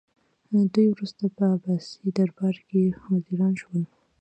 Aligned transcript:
دوی 0.73 0.87
وروسته 0.91 1.23
په 1.35 1.43
عباسي 1.55 2.07
دربار 2.17 2.55
کې 2.69 2.81
وزیران 3.11 3.53
شول 3.61 3.83